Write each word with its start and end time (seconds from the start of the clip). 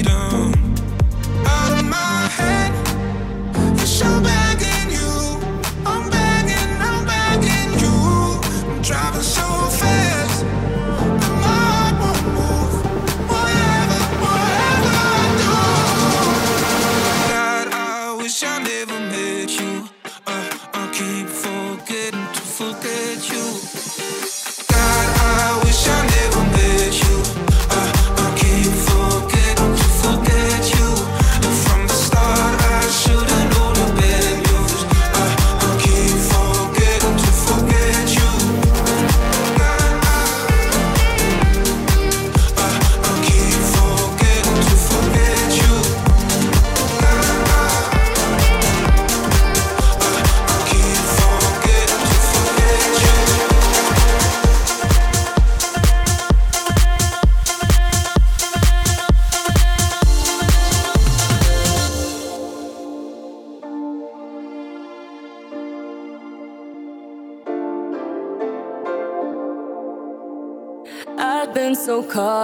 and 0.00 0.31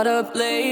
faded 0.05 0.35
memories. 0.35 0.68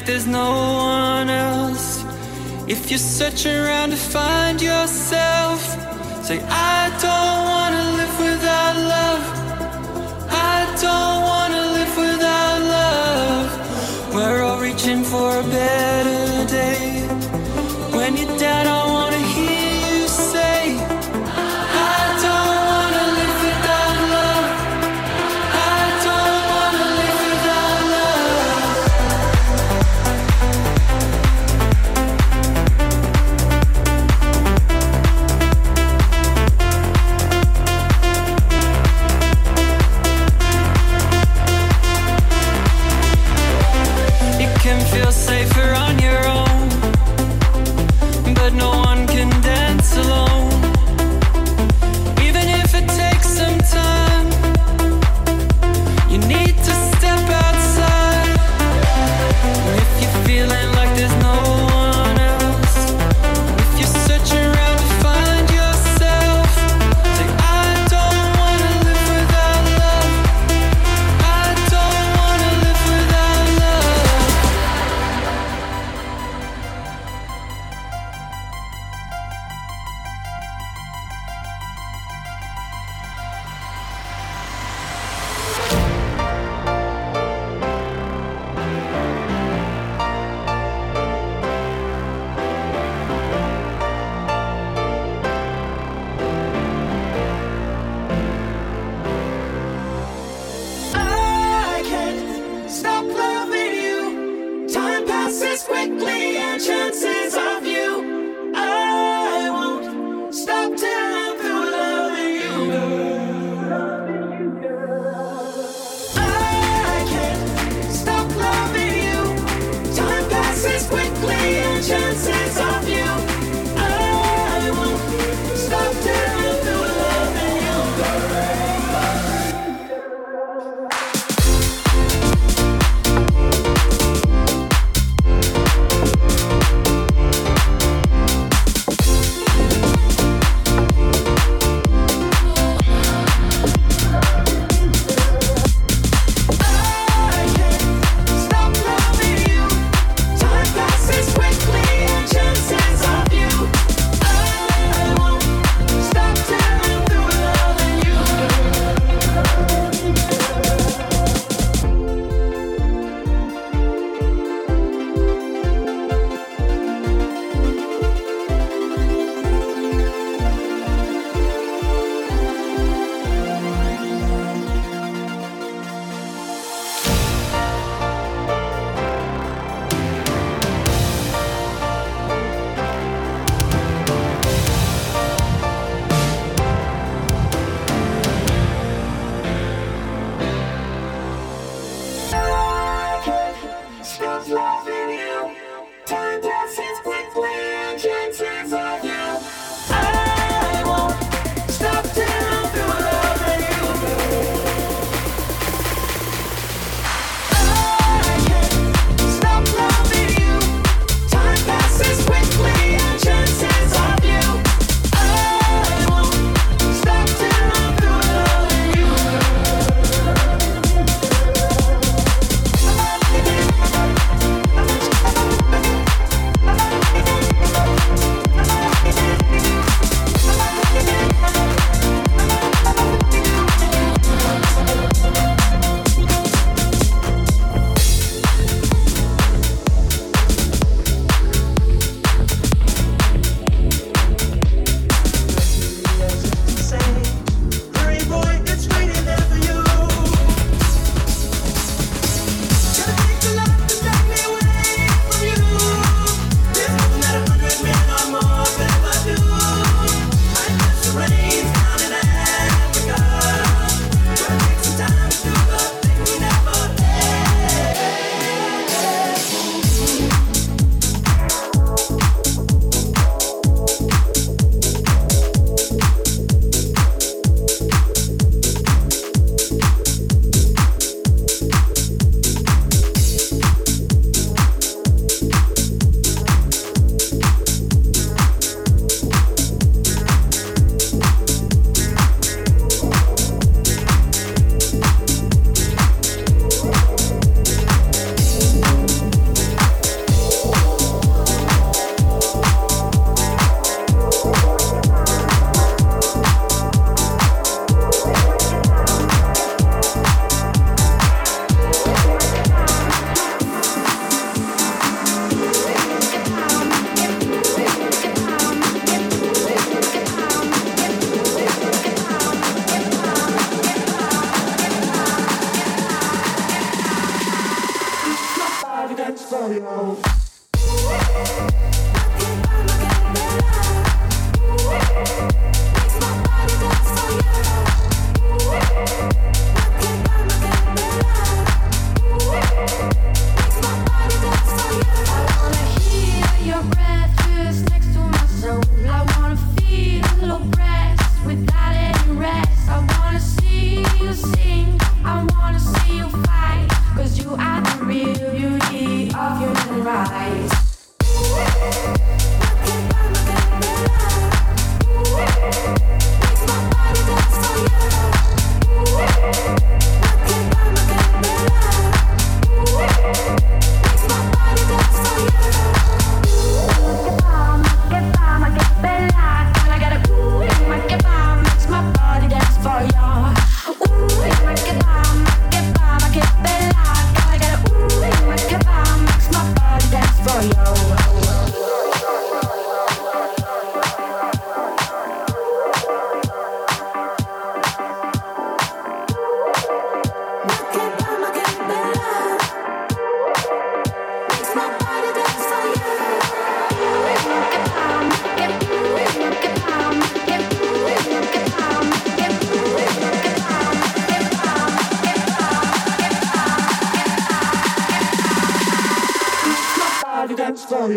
like 0.00 0.06
there's 0.06 0.26
no 0.26 0.50
one 0.50 1.28
else. 1.28 2.04
If 2.66 2.90
you're 2.90 3.06
searching 3.18 3.54
around 3.54 3.90
to 3.90 3.96
find 3.96 4.60
yourself, 4.62 5.60
say, 6.24 6.38
I 6.48 6.88
don't 7.04 7.40
wanna 7.52 7.84
live 7.98 8.14
without 8.18 8.76
love. 8.94 9.24
I 10.30 10.58
don't 10.84 11.20
wanna 11.30 11.62
live 11.76 11.94
without 12.04 12.60
love. 12.76 14.14
We're 14.14 14.42
all 14.42 14.60
reaching 14.60 15.04
for 15.04 15.40
a 15.40 15.42
better. 15.42 15.79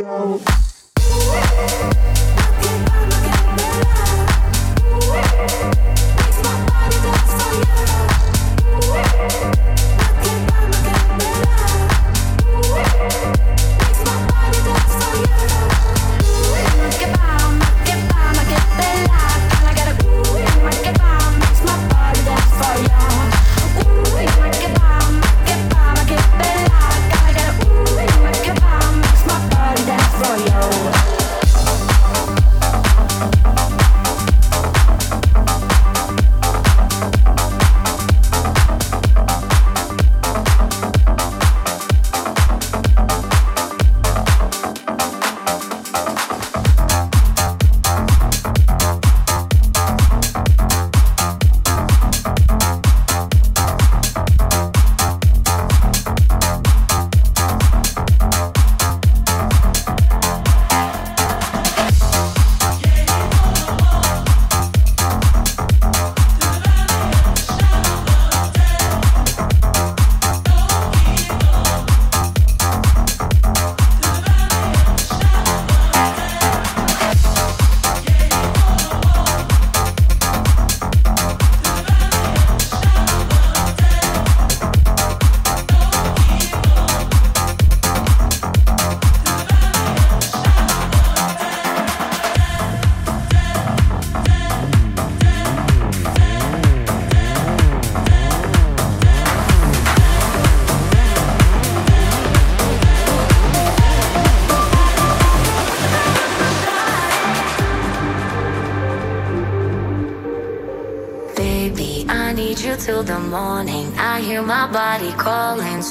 Hallelujah. 0.02 0.33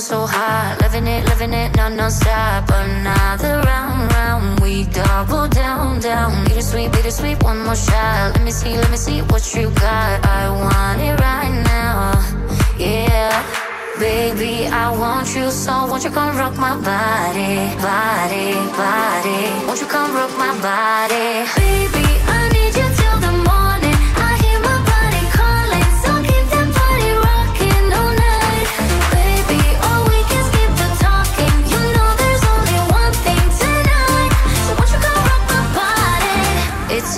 So, 0.00 0.26
hot. 0.26 0.78
Living 0.80 1.06
it, 1.06 1.24
living 1.26 1.52
it, 1.52 1.76
non 1.76 1.96
non-stop. 1.96 2.64
Another 2.70 3.60
round, 3.66 4.12
round. 4.12 4.60
We 4.60 4.84
double 4.84 5.46
down, 5.48 6.00
down. 6.00 6.44
Bittersweet, 6.44 6.90
bittersweet, 6.92 7.42
one 7.42 7.58
more 7.64 7.76
shot. 7.76 8.34
Let 8.34 8.42
me 8.42 8.50
see, 8.50 8.76
let 8.76 8.90
me 8.90 8.96
see 8.96 9.20
what 9.22 9.44
you 9.54 9.70
got. 9.70 10.24
I 10.24 10.48
want 10.48 11.00
it 11.02 11.20
right 11.20 11.54
now. 11.64 12.12
Yeah. 12.78 13.30
Baby, 13.98 14.66
I 14.66 14.90
want 14.96 15.34
you 15.36 15.50
so 15.50 15.84
won't 15.84 16.02
you 16.04 16.10
come 16.10 16.34
rock 16.34 16.56
my 16.56 16.74
body, 16.80 17.68
body, 17.84 18.56
body 18.72 19.66
Won't 19.66 19.78
you 19.78 19.86
come 19.86 20.14
rock 20.14 20.32
my 20.38 20.56
body 20.64 21.44
Baby, 21.60 22.09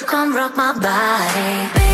You 0.00 0.06
come 0.06 0.32
rock 0.32 0.56
my 0.56 0.72
body? 0.78 1.88